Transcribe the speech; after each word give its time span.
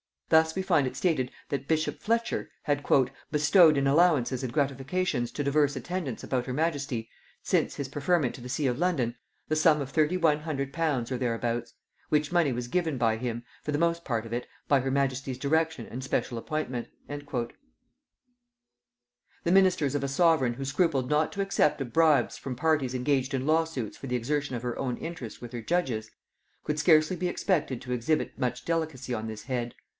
Thus 0.29 0.55
we 0.55 0.61
find 0.61 0.87
it 0.87 0.95
stated 0.95 1.29
that 1.49 1.67
bishop 1.67 1.99
Fletcher 1.99 2.49
had 2.63 2.85
"bestowed 3.31 3.77
in 3.77 3.85
allowances 3.85 4.43
and 4.43 4.51
gratifications 4.51 5.29
to 5.33 5.43
divers 5.43 5.75
attendants 5.75 6.23
about 6.23 6.45
her 6.45 6.53
majesty, 6.53 7.09
since 7.43 7.75
his 7.75 7.89
preferment 7.89 8.33
to 8.35 8.41
the 8.41 8.49
see 8.49 8.65
of 8.65 8.79
London, 8.79 9.15
the 9.49 9.57
sum 9.57 9.79
of 9.81 9.91
thirty 9.91 10.15
one 10.15 10.39
hundred 10.39 10.71
pounds 10.73 11.11
or 11.11 11.17
there 11.17 11.35
abouts; 11.35 11.73
which 12.09 12.31
money 12.31 12.53
was 12.53 12.69
given 12.69 12.97
by 12.97 13.17
him, 13.17 13.43
for 13.61 13.73
the 13.73 13.77
most 13.77 14.05
part 14.05 14.25
of 14.25 14.31
it, 14.33 14.47
by 14.69 14.79
her 14.79 14.89
majesty's 14.89 15.37
direction 15.37 15.85
and 15.85 16.01
special 16.03 16.37
appointment." 16.37 16.87
[Note 17.09 17.25
122: 17.25 17.53
Birch's 17.53 17.59
Memoirs.] 19.43 19.43
The 19.43 19.51
ministers 19.51 19.95
of 19.95 20.03
a 20.03 20.07
sovereign 20.07 20.53
who 20.53 20.65
scrupled 20.65 21.09
not 21.11 21.31
to 21.33 21.41
accept 21.41 21.81
of 21.81 21.93
bribes 21.93 22.37
from 22.37 22.55
parties 22.55 22.95
engaged 22.95 23.33
in 23.35 23.45
law 23.45 23.65
suits 23.65 23.97
for 23.97 24.07
the 24.07 24.15
exertion 24.15 24.55
of 24.55 24.63
her 24.63 24.79
own 24.79 24.97
interest 24.97 25.41
with 25.41 25.51
her 25.51 25.61
judges, 25.61 26.09
could 26.63 26.79
scarcely 26.79 27.17
be 27.17 27.27
expected 27.27 27.81
to 27.81 27.91
exhibit 27.91 28.39
much 28.39 28.63
delicacy 28.65 29.13
on 29.13 29.27
this 29.27 29.43
head. 29.43 29.75